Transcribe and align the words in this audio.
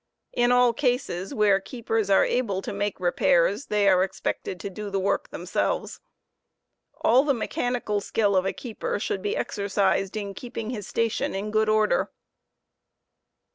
In 0.33 0.51
all 0.51 0.73
cases 0.73 1.31
where 1.31 1.59
keepers, 1.59 2.09
are 2.09 2.25
able 2.25 2.63
to 2.63 2.73
make 2.73 2.99
repairs 2.99 3.67
they 3.67 3.87
are 3.87 4.01
expected 4.01 4.59
to 4.61 4.69
do 4.71 4.89
the 4.89 4.99
work 4.99 5.29
themselves. 5.29 5.99
All 7.01 7.23
the 7.23 7.35
mechanical 7.35 8.01
skill 8.01 8.35
of 8.35 8.43
a 8.47 8.51
keeper 8.51 8.97
should 8.99 9.21
be 9.21 9.37
exercised 9.37 10.17
in 10.17 10.33
keeping 10.33 10.71
his 10.71 10.87
station 10.87 11.35
in 11.35 11.51
good 11.51 11.69
order. 11.69 12.09